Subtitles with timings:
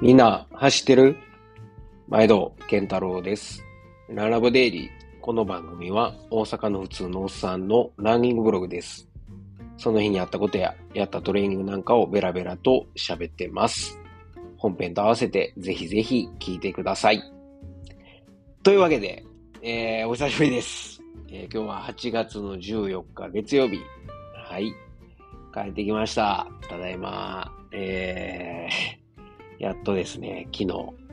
[0.00, 1.18] みんな走ってる？
[2.08, 3.62] 毎度、健太郎です。
[4.08, 4.90] ララブデイリー。
[5.20, 9.06] この番組は大阪の普通のおっさんのランニングブログです。
[9.76, 14.00] その日にあったことや、やったトレーニングなんかをベラベラと喋ってます。
[14.56, 17.22] 本編と合わせてぜひぜひ聞いてください。
[18.62, 19.22] というわけで、
[19.60, 21.02] えー、お久しぶりです。
[21.28, 23.78] えー今日は8月の14日月曜日。
[24.48, 24.72] はい。
[25.52, 26.48] 帰ってきました。
[26.70, 27.52] ただいま。
[27.72, 28.99] えー、
[29.60, 30.66] やっとですね、昨日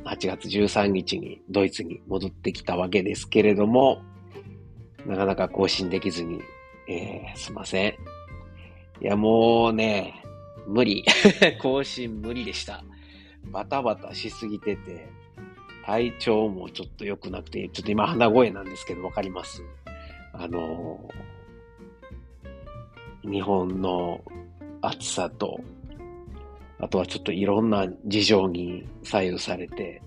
[0.05, 4.01] 8月13日にドイツに戻ってきたわけですけれども、
[5.05, 6.41] なかなか更新できずに、
[6.87, 7.91] えー、すいません。
[9.01, 10.23] いや、もうね、
[10.65, 11.03] 無理。
[11.61, 12.83] 更新無理でした。
[13.51, 15.07] バタバタしすぎてて、
[15.85, 19.61] 体調もちょっと良くなくて、ちょっと今鼻声なんですけど、わかります
[20.33, 21.37] あのー
[23.29, 24.21] 日本の
[24.81, 25.59] 暑さと、
[26.79, 30.01] あとはちょっといろんな事情に左右されて、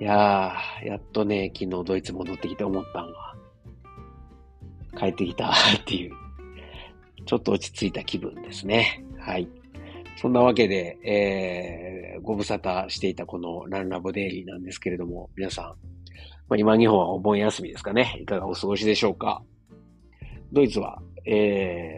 [0.00, 3.34] いやー、やっとね、昨日ドイツ戻ってきて思ったんは、
[4.96, 5.54] 帰ってきたっ
[5.86, 6.12] ていう、
[7.26, 9.04] ちょっと落ち着いた気分ですね。
[9.18, 9.48] はい。
[10.20, 15.64] そんなわけで、えー、ご無沙汰していたこのランラボデイリーなんですけれども、皆さん、
[16.48, 18.18] まあ、今日本はお盆休みですかね。
[18.20, 19.42] いかがお過ごしでしょうか。
[20.52, 21.97] ドイツは、え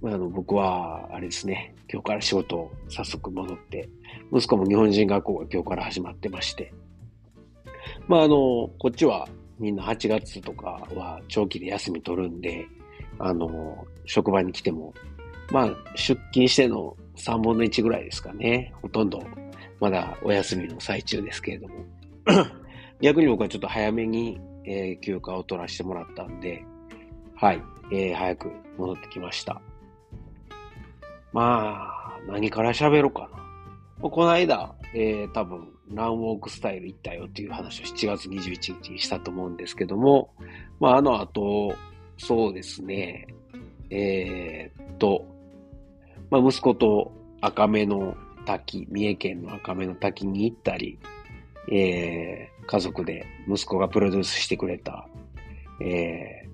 [0.00, 3.88] まああの僕は、あれですね、今日から仕事を早速戻って、
[4.32, 6.72] 息子も日本人学校が今日から始まってまして、
[8.08, 12.66] まああの、こっちはみんな8月とかは長期で休み取るんで、
[13.18, 14.92] あの、職場に来ても、
[15.50, 18.72] まあ出勤しての3分の1ぐらいですかね。
[18.82, 19.22] ほとんど
[19.80, 21.74] まだお休みの最中ですけれども。
[23.00, 26.64] 逆に僕はちょっと早めに、えー休暇を取らせてもらったんで、
[27.34, 29.60] はい、えー早く戻ってきました。
[31.36, 33.28] まあ、何から喋ろうか
[34.00, 34.08] な。
[34.08, 40.30] この間、えー多分、ランウォークスタイル行ったよっていう話を7月21日にしたと思うんですけども、
[40.80, 41.74] まあ、あの後、
[42.16, 43.26] そうですね、
[43.90, 45.26] えーっと、
[46.30, 47.12] まあ、息子と
[47.42, 48.16] 赤目の
[48.46, 50.98] 滝、三重県の赤目の滝に行ったり、
[51.70, 55.06] えー家族で息子がプロデュースしてくれた、
[55.82, 56.48] え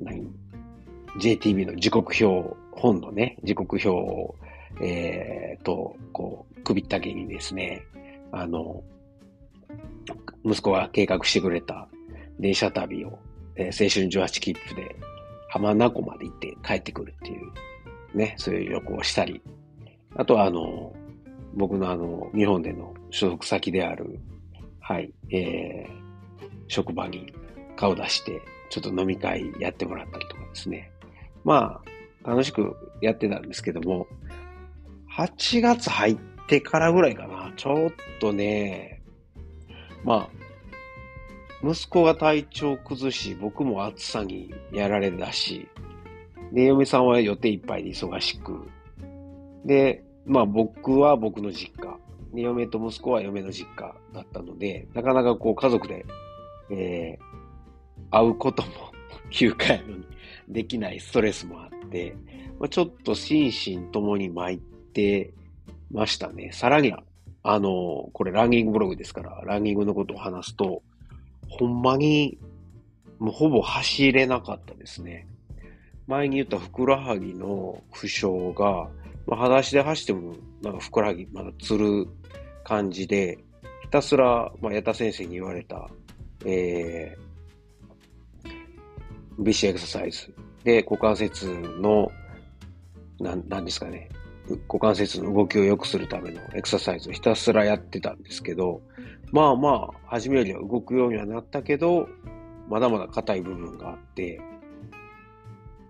[0.00, 0.28] ー何
[1.20, 4.34] ？JTB の時刻表、本のね、時刻表を、
[4.80, 7.82] えーと、こう、首ったけにですね、
[8.32, 8.82] あの、
[10.44, 11.88] 息子が計画してくれた
[12.38, 13.18] 電車旅を、
[13.56, 14.96] えー青春18切符で
[15.48, 19.42] 浜名湖まで行って帰ってくるっていう、ね、そういう旅行をしたり、
[20.16, 20.92] あとはあの、
[21.54, 24.20] 僕のあの、日本での所属先である、
[24.80, 26.06] はい、えー
[26.68, 27.32] 職場に
[27.76, 30.90] 顔出して、ちょっと飲み会やってもらったりとかですね。
[31.44, 31.90] まあ、
[32.26, 34.06] 楽しくやってたんですけども、
[35.16, 39.02] 8月入ってからぐらいかな、ちょっとね、
[40.04, 45.68] まあ、息子が体調崩し、僕も暑さにやられだし、
[46.52, 48.68] で、嫁さんは予定いっぱいで忙しく、
[49.64, 51.96] で、まあ僕は僕の実家、
[52.34, 56.04] で、嫁と息子は嫁の実家だったので、なかなかこう家族で、
[56.70, 57.36] えー
[58.10, 58.68] 会うことも
[59.30, 60.04] 休暇やのに。
[60.48, 62.16] できないストレスもあって、
[62.58, 65.32] まあ、ちょっと心身ともに参って
[65.90, 66.50] ましたね。
[66.52, 67.02] さらには、
[67.42, 70.82] あの、これランニングブログですから、ランニングのことを話すと、
[71.48, 72.38] ほんまに、
[73.18, 75.26] もうほぼ走れなかったですね。
[76.06, 78.26] 前に言ったふくらはぎの負傷
[78.56, 78.88] が、
[79.26, 82.06] まあ、裸足で走っても、なんかふくらはぎまだつる
[82.64, 83.38] 感じで、
[83.82, 85.88] ひたすら、まあ、矢田先生に言われた、
[86.44, 87.25] えー、
[89.38, 91.46] BC エクササイズで股関節
[91.80, 92.10] の、
[93.20, 94.08] なん、なんですかね、
[94.68, 98.82] 股関節の動きを良くするためのエクササイズをひたすらやってたんですけど、
[99.32, 102.08] まあまあ、初めよりは動くようにはなったけど、
[102.68, 104.40] まだまだ硬い部分があって、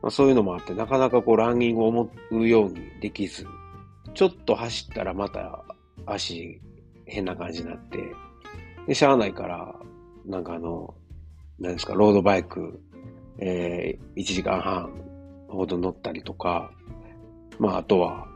[0.03, 3.47] まあ、そういうのもあって、なかなかこうランニングを思うようにできず、
[4.15, 5.65] ちょっと走ったらまた
[6.07, 6.61] 足
[7.07, 7.99] 変な感じになって、
[8.87, 9.75] で、しゃあないから、
[10.25, 10.95] なんかあの、
[11.59, 12.81] なんですか、ロードバイク、
[13.39, 14.91] えー、1時間半
[15.49, 16.71] ほど乗ったりとか、
[17.59, 18.27] まああとは、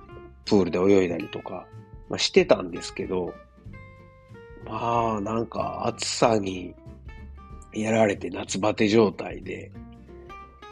[0.44, 1.66] プールで泳いだりとか、
[2.08, 3.32] まあしてたんですけど、
[4.64, 6.74] まあなんか暑さに
[7.72, 9.70] やられて夏バテ状態で、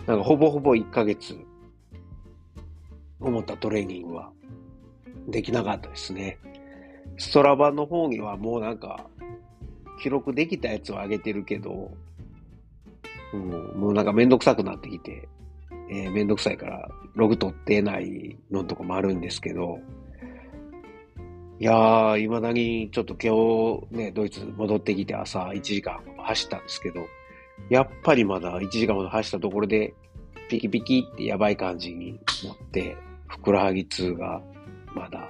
[0.07, 1.39] なんかほぼほぼ1ヶ月、
[3.21, 4.31] 思ったトレーニングは
[5.29, 6.39] できなかったですね。
[7.19, 9.07] ストラバの方にはもうなんか、
[10.01, 11.91] 記録できたやつを上げてるけど、
[13.33, 15.29] うん、もうなんかめんどくさくなってきて、
[15.91, 19.81] えーめんどくさいからログ取ってないのとかもあるんですけど、
[21.61, 27.01] いやー、未だにちょっと今日ね、ドイツ戻ってきて朝1時間走ったんですけど、
[27.69, 29.93] やっぱりまだ1時間ほど走ったところで、
[30.49, 32.13] ピキピキってやばい感じに
[32.45, 32.97] なって、
[33.27, 34.41] ふくらはぎ痛が
[34.95, 35.29] まだ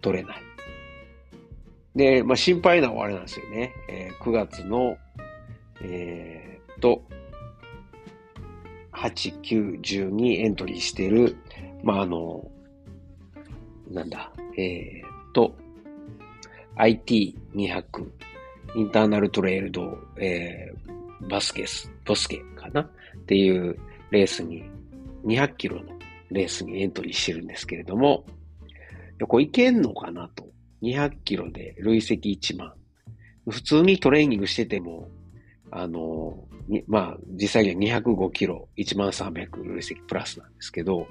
[0.00, 0.42] 取れない。
[1.94, 3.74] で、まあ心配なのはあれなんですよね。
[3.90, 4.96] えー、9月の、
[5.82, 7.02] えー、っと、
[8.98, 11.36] 8、9、10にエントリーしてる、
[11.82, 12.50] まああの、
[13.90, 15.54] なんだ、えー、っと、
[16.76, 17.34] IT200、
[18.76, 22.82] インターナルトレイルド、えー、バスケス、ボスケかな？
[22.82, 22.86] っ
[23.26, 23.78] ていう
[24.10, 24.64] レースに、
[25.24, 25.84] 200キロの
[26.30, 28.24] レースにエントリーしてるんですけれども、
[29.26, 30.46] これいけんのかなと。
[30.82, 32.72] 200キロで累積1万。
[33.48, 35.08] 普通にトレーニングしてても、
[35.70, 36.47] あの、
[36.86, 41.06] まあ、実際には205キロ、1300累積プラスなんですけど、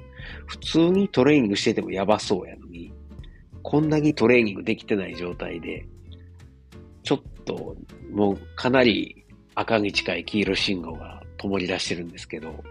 [0.45, 2.93] 普通にトレーニングしててもやばそうやのに、
[3.63, 5.87] こんなにトレーニングできてない状態で、
[7.03, 7.75] ちょっと、
[8.11, 9.25] もうかなり
[9.55, 12.63] 赤に近い黄色信号が灯り出してるんですけど、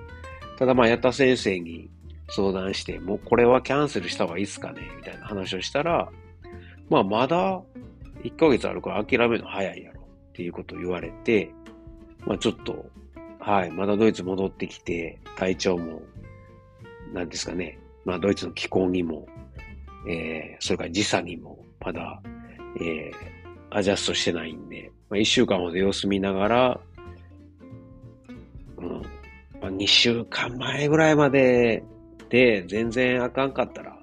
[0.58, 1.90] ただまあ、矢田先生に
[2.28, 6.08] 相談して、もうこれはキャンセルした方がいいっすかねみたいな話をしたら、
[6.88, 7.62] まあまだ
[8.22, 11.50] 1ヶ月あるから諦めるの早いやろっていうことを言われて、
[12.26, 12.84] まあちょっと、
[13.38, 16.02] はい、まだドイツ戻ってきて、体調も、
[17.12, 19.26] なんですかね、まあドイツの気候にも、
[20.08, 22.20] えー、それから時差にも、まだ、
[22.80, 23.12] えー、
[23.70, 26.80] アジャストしてないんで、まあ、1週間ほど様子見ながら、
[28.78, 29.02] うん、
[29.60, 31.82] まあ、2週間前ぐらいまで
[32.28, 33.96] で全然あかんかったら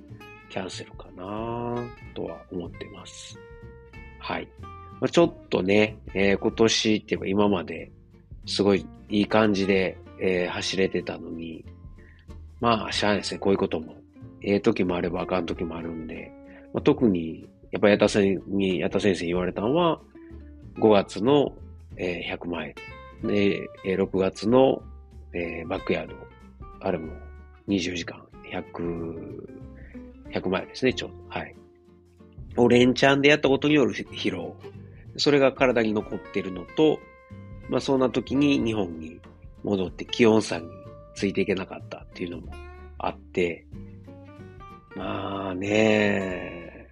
[0.50, 1.84] キャンセルかな
[2.14, 3.38] とは思ってます。
[4.19, 4.48] はい。
[5.02, 7.92] まあ、ちょっとね、えー、今年って言えば今まで
[8.45, 11.66] すごいいい感じで、えー、走れてたのに、
[12.60, 13.40] まあ、しゃあないですね。
[13.40, 13.95] こういうことも。
[14.42, 16.31] ええー、時もあればあかん時もあるんで、
[16.74, 20.00] まあ、特に、やっぱ矢田先生に、矢田先生に言われたのは、
[20.78, 21.54] 5月の、
[21.98, 22.75] えー、100マイ
[23.22, 23.28] ル。
[23.28, 24.81] で、えー、6月の、
[25.34, 26.16] えー、バックヤード。
[26.81, 27.13] あれも
[27.68, 29.48] 20時間、100、
[30.31, 31.16] 100マイルですね、ちょうど。
[31.30, 31.56] はい。
[32.57, 34.56] を連チャンでやったことによる疲労。
[35.18, 37.00] それが体に残ってるのと、
[37.69, 39.19] まあそんな時に日本に
[39.63, 40.68] 戻って気温差に
[41.15, 42.54] ついていけなかったっていうのも
[42.98, 43.65] あって、
[44.95, 46.89] まあね、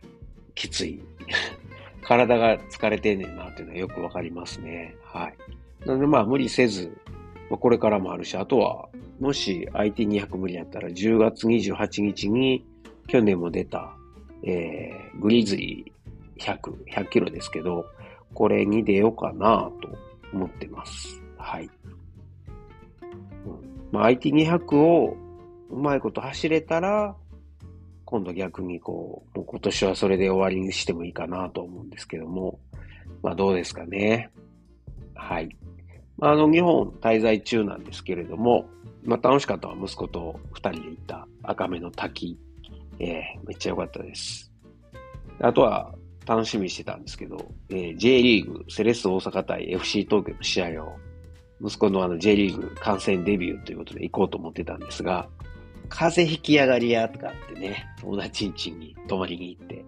[0.55, 1.01] きつい。
[2.03, 4.95] 体が疲れてんねんなっていうのはよくわかりますね。
[5.03, 5.37] はい。
[5.85, 6.97] なのでまあ無理せず、
[7.49, 8.89] まあ、これからもあるし、あとは、
[9.19, 12.65] もし IT200 無理やったら10月28日に
[13.07, 13.95] 去年も出た、
[14.43, 17.85] えー、グリズリー100、100キロですけど、
[18.33, 21.21] これに出ようかなと思ってます。
[21.37, 21.69] はい。
[23.03, 25.17] うんまあ、IT200 を
[25.69, 27.15] うまいこと走れたら、
[28.05, 32.59] 今度逆にこう、もう今年はそれで終わりにしてもいいかなと思うんですけども、
[33.21, 34.29] まあどうですかね。
[35.15, 35.55] はい。
[36.21, 38.65] あの、日本滞在中なんですけれども、
[39.03, 42.37] まあ楽しかったは息子と二人で行った赤目の滝。
[42.99, 44.51] えー、めっちゃ良かったです。
[45.39, 45.93] あとは、
[46.25, 50.95] 楽しみにしてたんですけど、えー、J リーグ、セレッソ大阪対 FC 東京の試合を、
[51.63, 55.27] 息子のあの J リーグ観戦デビューということで行こうと思ってたんですが、
[55.89, 59.85] 風邪ひきやがりやとかってね、友達ん家に泊まりに行って。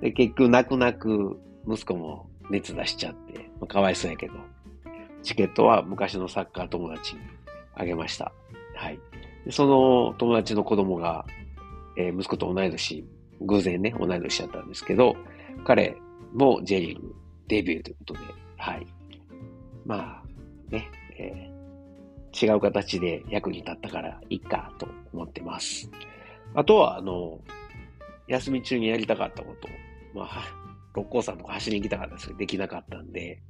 [0.00, 4.34] で、結局泣く泣く息子も熱出しちゃって、まあ、かわいそうやけど、
[5.22, 7.20] チケットは昔のサッカー友達に
[7.74, 8.32] あげました。
[8.74, 9.00] はい。
[9.44, 11.24] でその友達の子供が、
[11.96, 13.04] えー、息子と同い年、
[13.40, 15.16] 偶然ね、同い年だったんですけど、
[15.64, 15.96] 彼
[16.32, 17.14] も J リーグ
[17.48, 18.20] デビューということで、
[18.56, 18.86] はい。
[19.86, 21.58] まあ、ね、えー
[22.40, 25.90] 違う形で役に立ったからいいかと思ってます。
[26.54, 27.40] あとは、あの、
[28.28, 29.68] 休み中にやりたかったこと、
[30.14, 30.44] まあ、
[30.94, 33.40] 六甲山とか走りに行きたかったんですけど、できなかったんで、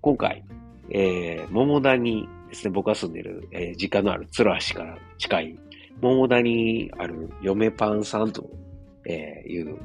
[0.00, 0.44] 今回、
[0.90, 5.58] えー、桃田にですね、僕が住んでる、えー、実家のある鶴橋から近い、
[6.00, 8.48] 桃田にある嫁パンさんと、
[9.10, 9.78] えー、いう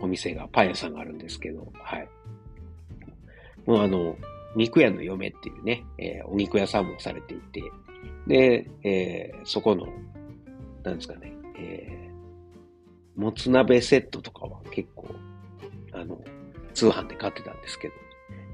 [0.00, 2.08] お店が、パン屋さんがあるんですけど、はい。
[3.66, 4.16] もうあの、
[4.56, 7.62] 肉屋の嫁っていうね、えー、お肉屋さんもされていて、
[8.26, 9.86] で、えー、そこの、
[10.82, 15.08] なんですかね、えー、もつ鍋セットとかは結構、
[15.92, 16.20] あの、
[16.72, 17.94] 通販で買ってたんですけど、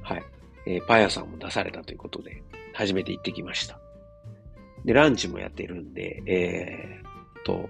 [0.02, 0.22] はい。
[0.66, 2.42] えー、パン屋さんも出されたということで、
[2.74, 3.78] 初めて行ってきました。
[4.84, 7.68] で、ランチもやってるんで、えー、と、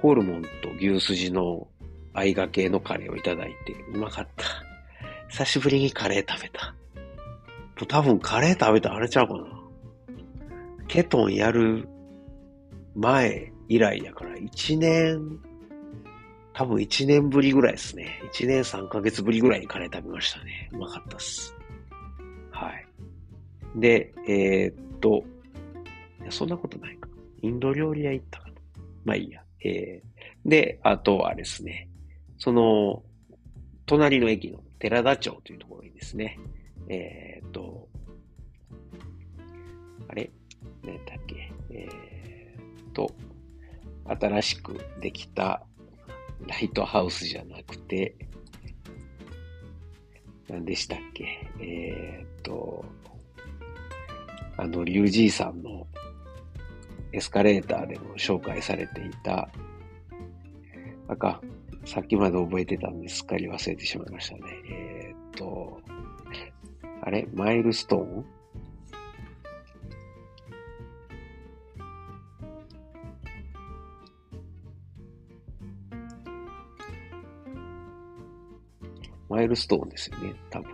[0.00, 1.68] ホルモンと牛すじの
[2.12, 4.44] 合がけのカレーをいただいて、うまかった。
[5.28, 6.74] 久しぶりにカレー食べた。
[7.86, 9.44] 多分カレー食べてあれちゃうかな。
[10.88, 11.88] ケトンやる
[12.94, 15.38] 前以来やから1年
[16.58, 18.20] 多分1年ぶりぐらいですね。
[18.32, 20.68] 1年3ヶ月ぶりぐらいにカレー食べましたね。
[20.72, 21.54] うまかったっす。
[22.50, 22.86] はい。
[23.76, 25.22] で、えー、っと、
[26.20, 27.08] いや、そんなことないか。
[27.42, 28.54] インド料理屋行ったかな。
[29.04, 29.40] まあいいや。
[29.64, 31.88] えー、で、あとはですね、
[32.38, 33.02] その、
[33.86, 36.38] 隣の駅の寺田町というところにですね、
[36.88, 37.88] えー、っと、
[40.08, 40.30] あれ？
[40.84, 41.52] 何だっけ？
[41.70, 43.10] えー、っと、
[44.06, 45.62] 新しくできた
[46.46, 48.14] ライトハウスじゃなくて、
[50.48, 51.50] 何でしたっけ？
[51.60, 52.84] えー、っと、
[54.56, 55.86] あの、リュウジーさんの
[57.12, 59.48] エスカレーターでも紹介されていた、
[61.08, 61.40] あか、
[61.84, 64.42] さっきまで覚えてたんですっかり忘れてしまいましたね。
[64.70, 65.80] えー、っと、
[67.02, 67.26] あれ？
[67.32, 68.24] マイルストーン？
[79.30, 80.72] マイルストーンですよね、多分。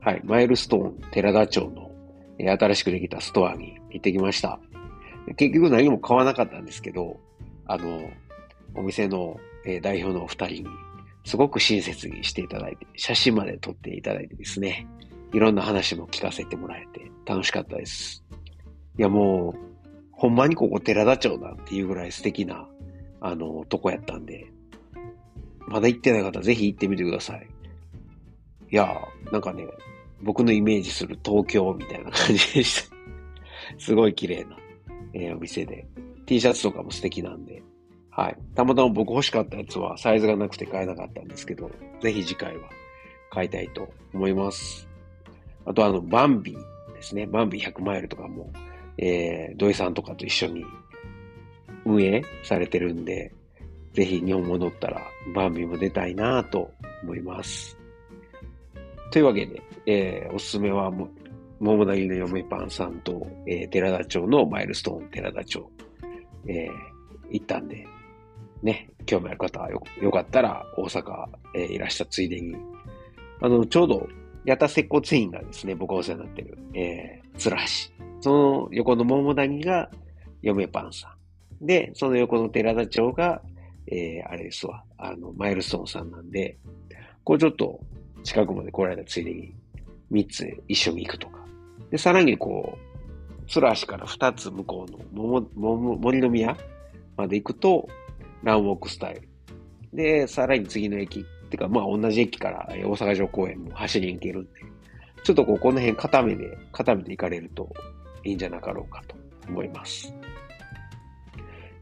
[0.00, 1.90] はい、マイルストーン寺田町の、
[2.38, 4.58] え、新しくできたストアに行ってきました。
[5.36, 7.18] 結局何も買わなかったんですけど、
[7.66, 8.10] あの、
[8.74, 9.38] お店の、
[9.82, 10.66] 代表のお二人に、
[11.24, 14.86] すごく親切にしていただいて、写真まで撮っていただいてですね、
[15.32, 18.24] いろんな話も聞かせてもらえて楽しかったです。
[18.98, 19.60] いやもう、
[20.12, 22.68] ほんまにここ寺田町だっていうぐらい素敵な、
[23.20, 24.46] あの、とこやったんで、
[25.66, 27.46] まだ行ってない方ぜひ行ってみてください。
[28.72, 29.00] いや
[29.30, 29.66] なんかね、
[30.22, 32.96] 僕のイメージする東京みたいな感じでした。
[33.78, 34.56] すごい綺麗な、
[35.12, 35.86] えー、お店で。
[36.26, 37.62] T シャツとかも素敵なんで。
[38.10, 38.36] はい。
[38.54, 42.68] たまたま僕欲しかったやつはサイズがなくて買えなかったんですけど、ぜひ次回は
[43.30, 44.88] 買いたいと思います。
[45.64, 47.26] あとあの、バンビですね。
[47.26, 48.50] バンビ100マイルとかも、
[48.98, 50.64] えー、土井さんとかと一緒に
[51.84, 53.32] 運営されてるんで、
[53.94, 55.02] ぜひ日本戻ったら
[55.34, 56.70] バンビも出たいなと
[57.02, 57.78] 思います。
[59.10, 61.08] というわけで、えー、おすすめはも、
[61.60, 65.70] 桃田の嫁パンさんと、えー、寺田町のマイルストーン寺田町、
[66.46, 66.70] えー、
[67.30, 67.86] 行ったんで、
[68.62, 72.56] ね、興味ある方はよよかったら大阪、えー、いらしたついでに、
[73.42, 74.08] あの、ちょうど、
[74.46, 77.62] 八田接骨院がですね、僕がお世話になってる、えー、鶴橋。
[78.22, 79.90] その横の桃谷が
[80.42, 81.14] 嫁パンさ
[81.60, 81.66] ん。
[81.66, 83.42] で、その横の寺田町が、
[83.86, 86.56] えー、あれですわ、あの、マイルストーンさんなんで、
[87.22, 87.78] こうちょっと
[88.22, 89.54] 近くまで来られたついでに
[90.10, 91.39] 3つ一緒に行くとか。
[91.90, 96.56] で、さらにこう、鶴橋から2つ向こうの桃森の宮
[97.16, 97.88] まで行くと、
[98.42, 99.28] ランウォークスタイル。
[99.92, 104.50] で、さらに次の駅、ってかまあ同じ駅から大阪城公園も走りに行けるんで、
[105.24, 107.68] ちょっとこうこの辺固めで、固めて行かれると
[108.24, 109.16] いいんじゃなかろうかと
[109.48, 110.14] 思います。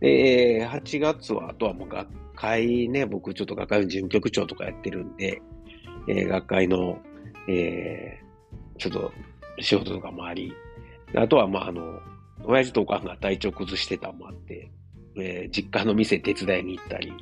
[0.00, 5.42] で、8月は、あとはもう学会ね、僕ちょっと学会の事務局長とかやってるんで、
[6.08, 6.98] えー、学会の、
[7.48, 9.12] えー、ちょっと
[9.60, 10.52] 仕事とかもあり、
[11.14, 12.00] あとはまああの、
[12.44, 14.70] 親父とおかんが体調崩してたもあって、
[15.16, 17.12] えー、実家の店手伝いに行ったり、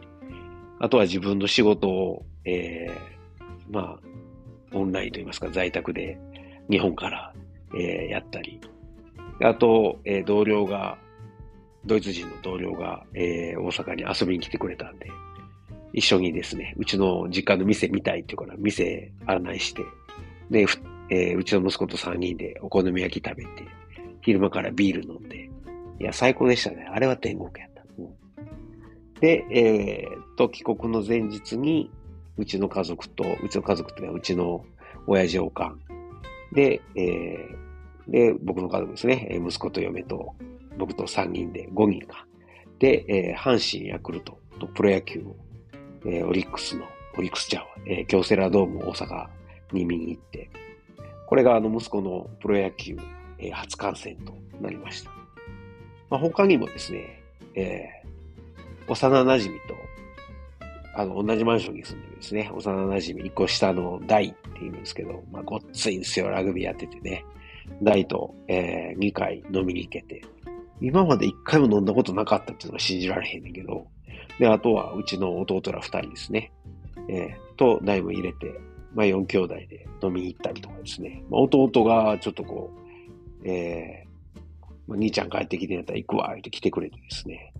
[0.78, 6.18] あとは自分の仕事を、えー、まあ、オンラインといいますか在宅で
[6.68, 7.32] 日本から、
[7.74, 8.60] えー、やったり、
[9.42, 10.98] あと、えー、同僚が
[11.86, 15.06] ドイツ人の同僚が、えー、大阪に遊びに来てくれたんで、
[15.92, 19.82] 一緒にですね、うちの実家の店見たいっていうから、店案内して、
[20.50, 20.66] で、
[21.10, 23.50] えー、うちの息子と3人でお好み焼き食べて、
[24.22, 25.50] 昼間からビール飲んで、
[26.00, 26.88] いや、最高でしたね。
[26.92, 27.82] あれは天国やった。
[27.98, 31.90] うん、で、えー、と、帰国の前日に、
[32.36, 34.64] うちの家族と、うちの家族っていうのはうちの
[35.06, 35.80] 親父おかん。
[36.52, 39.40] で、えー、で、僕の家族ですね。
[39.46, 40.34] 息子と嫁と
[40.78, 42.26] 僕と3人で5人か。
[42.78, 45.36] で、えー、阪神ヤクルトとプロ野球を、
[46.04, 46.84] えー、オリックスの、
[47.16, 49.26] オリックスチャーえー、京セラドーム大阪
[49.72, 50.50] に見に行って、
[51.26, 52.96] これがあの息子のプロ野球、
[53.38, 55.10] えー、初観戦となりました。
[56.08, 57.22] まあ、他にもですね、
[57.54, 59.74] えー、幼馴染と、
[60.94, 67.24] あの、同じマンションに住んでるんですね、幼馴染、一個下の大って言うんですけど、まあ、ごっついんですよ、ラグビーやっててね。
[67.82, 70.22] 大と、えー、2回飲みに行けて、
[70.80, 73.86] 今まで一回も飲んだことなかったっていうのが信じられへんねんけど、
[74.38, 76.52] で、あとはうちの弟ら二人ですね。
[77.08, 78.54] えー、と、大も入れて、
[78.96, 81.22] まあ四兄弟で飲みに行ったりとかですね。
[81.30, 82.72] まあ、弟がちょっとこ
[83.44, 84.40] う、えー、
[84.88, 87.52] まあ、兄ちゃん帰ってきてんやったら行くわ、って来てくれてですね。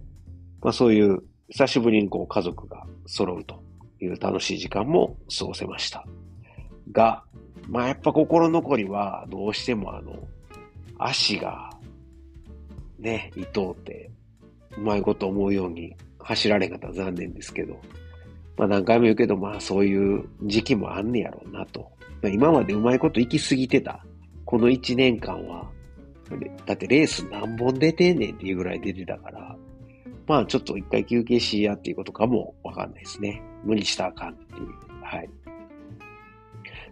[0.62, 3.62] まあそういう、久しぶりにこう家族が揃うと
[4.00, 6.05] いう楽しい時間も過ごせました。
[6.90, 7.23] が、
[7.69, 10.16] まあやっぱ心残りはどうしてもあの、
[10.99, 11.71] 足が
[12.99, 14.11] ね、伊藤って、
[14.78, 17.78] うまいこと思うように走られ方残念ですけど、
[18.57, 21.91] まあ何回も言うけど、まあそういう時期もあんねやろうなと。
[22.23, 24.05] 今までうまいこと行き過ぎてた、
[24.45, 25.71] この1年間は、
[26.65, 29.57] だってレース何本出てんねんっていうぐらい出てたから、
[30.27, 33.43] まあちょっと一回休憩しやっていうことかもわかんないですね。
[33.65, 34.69] 無理したらあかんっていう。
[35.03, 35.31] はい。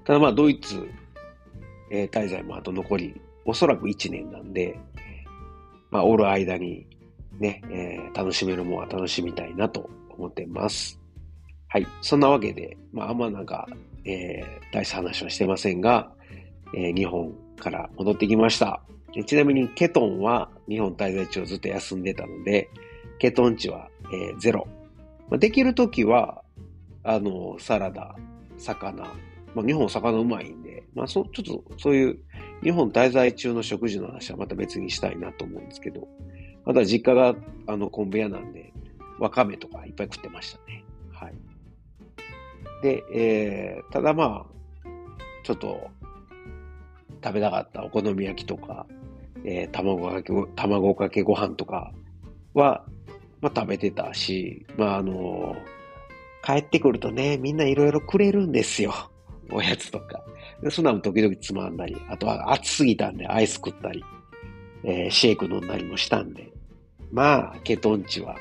[0.05, 0.87] ただまあドイツ、
[1.91, 4.79] えー、滞在もあと残り、おそらく1年なんで、
[5.91, 6.87] まあおる間に
[7.41, 11.04] ね、えー、楽しめるものは楽しみたいなと思ってます。
[11.75, 11.89] はい。
[12.03, 13.67] そんなわけで、まああんまなんか、
[14.05, 16.09] えー、大した話はしてませんが、
[16.73, 18.81] えー、日本から戻ってきました。
[19.27, 22.71] ちなみにケトンは日本滞在中ずっと休んでたので、
[23.19, 24.69] ケトン値は、えー、ゼロ。
[25.29, 26.45] まあ、できるときは、
[27.03, 28.15] あの、サラダ、
[28.57, 29.03] 魚、
[29.57, 32.19] まあ、日本魚うまいんで、まあ、そ、ちょっとそういう
[32.63, 36.07] 日本滞在中の食事の話はまた別にしたいなと思うんですけど、
[36.65, 37.35] また実家が
[37.67, 38.73] あの昆布屋なんで、
[39.19, 40.84] わかめとかいっぱい食ってましたね。
[42.85, 44.89] で、えー、ただまあ、
[45.43, 45.89] ちょっと
[47.25, 48.85] 食べたかったお好み焼きとか、
[49.43, 51.95] えー、卵かけ、卵かけご飯とか
[52.53, 52.85] は、
[53.41, 58.93] まあ食べてたし、まああのー、帰ってくるとね、みんないろいろくれるんですよ。
[59.51, 60.23] おやつとか。
[60.63, 64.05] でそんなの時々つまんだり、あとは暑すぎたんでアイス食ったり、
[64.83, 66.53] えー、シェイク飲んだりもしたんで、
[67.11, 68.37] まあ、ケトン値は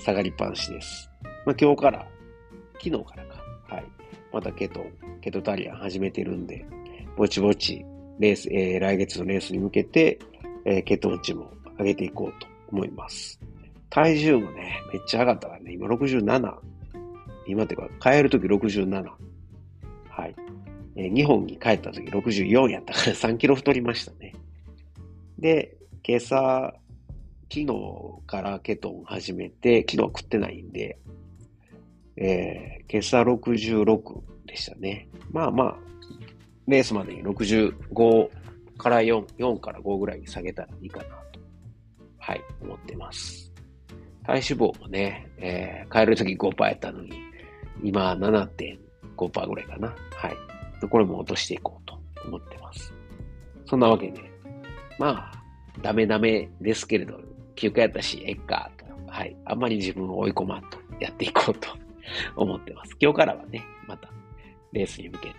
[0.00, 1.08] 下がりっぱなしです。
[1.44, 2.08] まあ今日から、
[2.82, 3.35] 昨日からか、
[4.36, 6.62] またケトン、ケトタリアン始めてるんで、
[7.16, 7.82] ぼちぼち、
[8.18, 10.18] レース、えー、来月のレースに向けて、
[10.66, 13.40] えー、ケトン値も上げていこうと思います。
[13.88, 16.54] 体重もね、めっちゃ上がったからね、今67。
[17.46, 19.04] 今っていうか、帰るとき67。
[20.10, 20.36] はい。
[20.96, 24.34] えー、日本に帰ったとき64やったから 3キロ太りましたね。
[25.38, 26.74] で、今朝、
[27.50, 27.66] 昨日
[28.26, 30.98] からケトン始めて、昨日は食ってないんで、
[32.16, 35.08] えー、今朝66でしたね。
[35.30, 35.76] まあまあ、
[36.66, 38.28] レースまでに65
[38.78, 41.40] から4、4から5ぐらいに下げたらいいかなと、
[42.18, 43.52] はい、思ってます。
[44.24, 47.12] 体脂肪もね、えー、帰るとき5%やったのに、
[47.82, 49.94] 今7.5%ぐらいかな。
[50.14, 50.36] はい。
[50.88, 52.92] これも落としていこうと思ってます。
[53.66, 54.20] そんなわけで、
[54.98, 55.42] まあ、
[55.82, 57.20] ダメダメですけれど、
[57.54, 58.86] 休暇やったし、えっか、と。
[59.10, 59.36] はい。
[59.44, 61.85] あんまり自分を追い込まんとやっていこうと
[62.36, 62.96] 思ってます。
[63.00, 64.10] 今日からはね、また、
[64.72, 65.34] レースに向けて、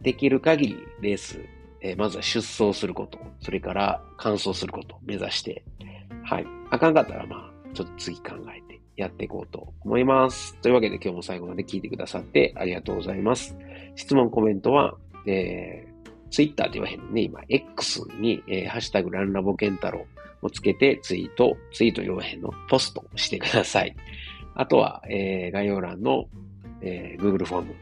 [0.00, 1.38] できる限りレース、
[1.80, 5.62] えー、まずは出走すること、それから完走することを目指して、
[6.24, 6.46] はい。
[6.70, 10.56] あかんかったら、まあ、ちょっと次考えてやっていこうと思います。
[10.60, 13.56] というわけで今日も最後まで聞いてくださってありがとうございます。
[13.96, 20.06] 質問、コメントは、えー、ツイッターって言わへんのね、今、X に、えー、ハッシュタグランラボケンタロ
[20.42, 23.94] ウをつけてツイート、ツイート言わへんのポストしてください。
[24.54, 26.26] あとは、えー、概要欄の、
[26.80, 27.74] えー、Google フォーム、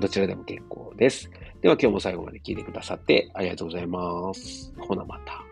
[0.00, 1.30] どちらでも結構です。
[1.60, 4.72] では今日も最後まで聞いてくださってありがとうございます。
[4.78, 5.51] ほなまた。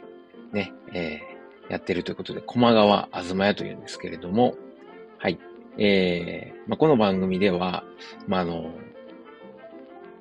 [1.81, 4.55] ってるということで、駒川あずま屋というんですけれども、
[5.17, 5.39] はい。
[5.77, 7.83] えー、まあ、この番組では、
[8.27, 8.71] まあ、あの、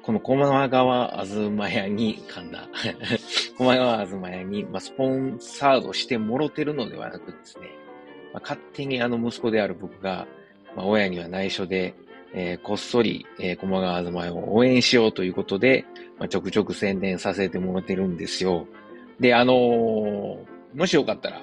[0.02, 2.68] この駒川あずま屋に、噛んだ。
[3.58, 7.68] 駒川あずま屋に、まあ、スポンサードしてもろてるのではなくですね、
[8.32, 10.26] まあ、勝手にあの息子である僕が、
[10.74, 11.94] まあ、親には内緒で、
[12.32, 15.84] えー、こっそり、えー、駒川あずま屋を応援しようということで、
[16.18, 18.66] まあ、ちょくちょく宣伝させてもらってるんですよ。
[19.18, 20.38] で、あのー、
[20.74, 21.42] もしよかったら、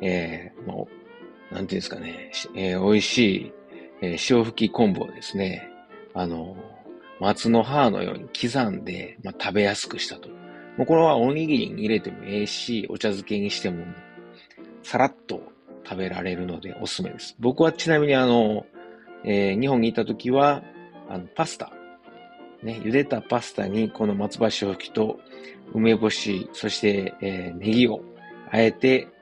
[0.00, 0.88] えー、も
[1.50, 3.52] う、なんていうんですかね、えー、美味しい、
[4.02, 5.68] えー、塩吹き昆布をですね、
[6.14, 6.56] あの、
[7.20, 10.28] 松の葉のように刻んで、まあ、食べやすくしたと。
[10.76, 13.84] もうこれはおにぎりに入れてもええし、お茶漬けにしても、
[14.82, 15.40] さらっと
[15.84, 17.36] 食べられるのでおすすめです。
[17.38, 18.66] 僕はちなみにあの、
[19.24, 20.62] えー、日本にいた時は、
[21.08, 21.72] あの、パスタ。
[22.62, 25.20] ね、茹でたパスタにこの松葉塩吹きと
[25.72, 28.02] 梅干し、そして、えー、ネギを
[28.50, 29.08] あえて、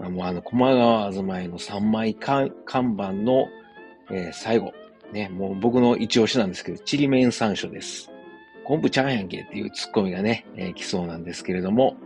[0.00, 3.48] もうあの、駒川あずまいの3枚看板の、
[4.10, 4.72] えー、最後、
[5.12, 8.10] ね、もう僕の一押しなんですけど、ちりめん山椒です。
[8.64, 11.96] 昆布ちゃんやんけっていうツッコミがね、えー、来そうなんですけれども、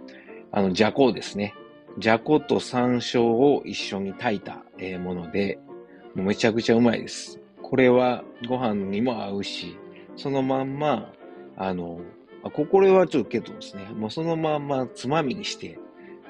[0.52, 1.54] あの、じゃこですね。
[1.98, 5.58] じゃこと山椒を一緒に炊いた、えー、もので、
[6.14, 7.40] もうめちゃくちゃうまいです。
[7.62, 9.76] これはご飯にも合うし、
[10.16, 11.12] そのまんま、
[11.56, 12.00] あの、
[12.42, 15.78] ここれはちょっとけどですね、もうそのまんまつまみにして、